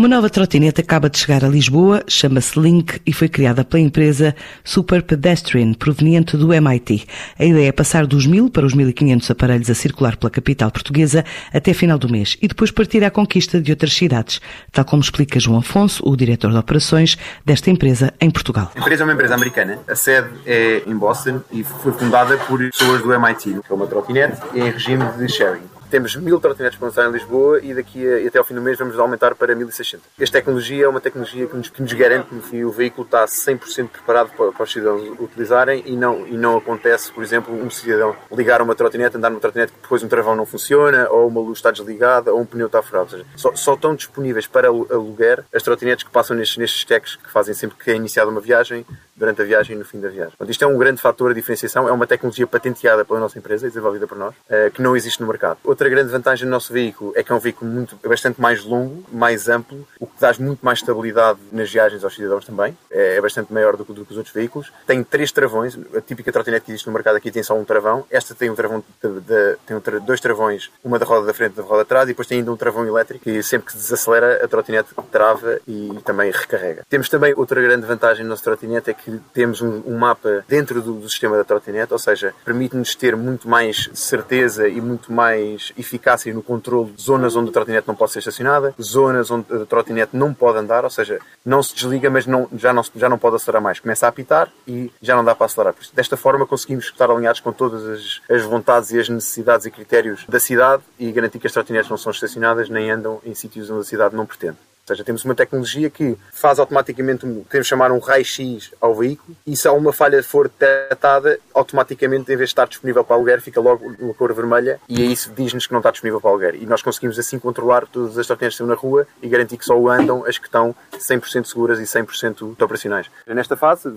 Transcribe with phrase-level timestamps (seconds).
[0.00, 4.34] Uma nova trotinete acaba de chegar a Lisboa, chama-se Link e foi criada pela empresa
[4.64, 7.06] Super Pedestrian, proveniente do MIT.
[7.38, 11.22] A ideia é passar dos 1000 para os 1500 aparelhos a circular pela capital portuguesa
[11.52, 14.40] até final do mês e depois partir à conquista de outras cidades,
[14.72, 18.72] tal como explica João Afonso, o diretor de operações desta empresa em Portugal.
[18.74, 22.58] A empresa é uma empresa americana, a sede é em Boston e foi fundada por
[22.70, 25.79] pessoas do MIT, é uma trotinete em regime de sharing.
[25.90, 28.78] Temos mil trotinetes para lançar em Lisboa e daqui a, até ao fim do mês
[28.78, 30.06] vamos aumentar para 1600.
[30.20, 33.88] Esta tecnologia é uma tecnologia que nos, que nos garante que o veículo está 100%
[33.88, 38.14] preparado para, para, os cidadãos utilizarem e não, e não acontece, por exemplo, um cidadão
[38.30, 41.58] ligar uma trotinete, andar numa trotinete que depois um travão não funciona, ou uma luz
[41.58, 43.06] está desligada, ou um pneu está furado.
[43.06, 47.16] Ou seja, só, só estão disponíveis para aluguer as trotinetes que passam nestes, nestes techs
[47.16, 48.86] que fazem sempre que é iniciada uma viagem,
[49.20, 50.30] durante a viagem e no fim da viagem.
[50.30, 53.66] Portanto, isto é um grande fator de diferenciação, é uma tecnologia patenteada pela nossa empresa
[53.66, 55.58] e desenvolvida por nós, eh, que não existe no mercado.
[55.62, 58.64] Outra grande vantagem do nosso veículo é que é um veículo muito, é bastante mais
[58.64, 63.16] longo, mais amplo, o que dá muito mais estabilidade nas viagens aos cidadãos também, é,
[63.16, 64.72] é bastante maior do que, do que os outros veículos.
[64.86, 68.06] Tem três travões, a típica trotinete que existe no mercado aqui tem só um travão,
[68.10, 71.34] esta tem um travão de, de, tem um tra, dois travões, uma da roda da
[71.34, 73.66] frente e da roda de trás, e depois tem ainda um travão elétrico que sempre
[73.66, 76.84] que se desacelera a trotinete trava e também recarrega.
[76.88, 80.80] Temos também outra grande vantagem no nosso trotinete é que temos um, um mapa dentro
[80.80, 85.72] do, do, sistema da trotinete, ou seja, permite-nos ter muito mais certeza e muito mais
[85.78, 89.66] eficácia no controle de zonas onde a trotinete não pode ser estacionada, zonas onde a
[89.66, 93.18] trotinete não pode andar, ou seja, não se desliga, mas não, já, não, já não
[93.18, 93.80] pode acelerar mais.
[93.80, 95.74] Começa a apitar e já não dá para acelerar.
[95.92, 100.24] Desta forma conseguimos estar alinhados com todas as, as vontades e as necessidades e critérios
[100.28, 103.80] da cidade e garantir que as trotinetes não são estacionadas nem andam em sítios onde
[103.80, 104.56] a cidade não pretende.
[104.90, 109.68] Seja, temos uma tecnologia que faz automaticamente, podemos chamar um raio-x ao veículo e se
[109.68, 114.12] uma falha for detectada, automaticamente, em vez de estar disponível para aluguer, fica logo uma
[114.12, 116.56] cor vermelha e é isso diz-nos que não está disponível para aluguer.
[116.56, 119.64] E nós conseguimos assim controlar todas as trotinetes que estão na rua e garantir que
[119.64, 123.08] só andam as que estão 100% seguras e 100% operacionais.
[123.28, 123.92] Nesta fase,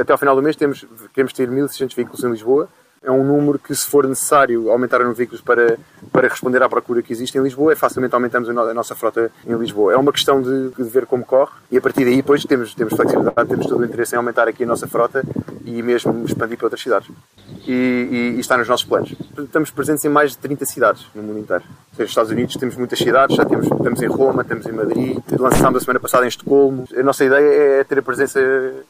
[0.00, 2.70] até ao final do mês, temos, queremos ter 1.600 veículos em Lisboa
[3.02, 5.76] é um número que, se for necessário aumentar os veículos para,
[6.12, 9.56] para responder à procura que existe em Lisboa, é facilmente aumentamos a nossa frota em
[9.56, 9.94] Lisboa.
[9.94, 12.94] É uma questão de, de ver como corre e a partir daí depois temos, temos
[12.94, 15.24] flexibilidade, temos todo o interesse em aumentar aqui a nossa frota
[15.64, 17.08] e mesmo expandir para outras cidades.
[17.66, 19.14] E, e, e está nos nossos planos.
[19.38, 21.64] Estamos presentes em mais de 30 cidades no mundo inteiro.
[21.98, 25.82] Nos Estados Unidos temos muitas cidades, já temos, estamos em Roma, estamos em Madrid, lançámos
[25.82, 26.84] a semana passada em Estocolmo.
[26.96, 28.40] A nossa ideia é ter a presença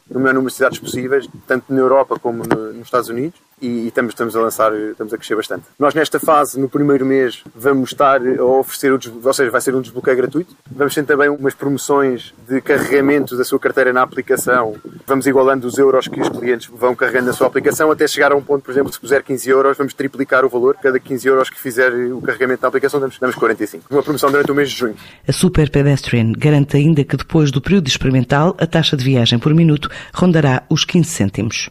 [0.09, 3.87] no maior número de cidades possíveis, tanto na Europa como no, nos Estados Unidos e,
[3.87, 5.63] estamos, estamos a lançar, estamos a crescer bastante.
[5.79, 9.73] Nós nesta fase, no primeiro mês, vamos estar a oferecer, o, ou seja, vai ser
[9.73, 10.55] um desbloqueio gratuito.
[10.69, 14.75] Vamos ter também umas promoções de carregamento da sua carteira na aplicação.
[15.07, 18.35] Vamos igualando os euros que os clientes vão carregando na sua aplicação até chegar a
[18.35, 20.75] um ponto, por exemplo, se puser 15 euros, vamos triplicar o valor.
[20.81, 23.85] Cada 15 euros que fizer o carregamento na aplicação, damos, damos 45.
[23.89, 24.95] Uma promoção durante o mês de junho.
[25.27, 29.53] A Super Pedestrian garante ainda que depois do período experimental, a taxa de viagem por
[29.53, 31.69] minuto rondará os 15 cêntimos.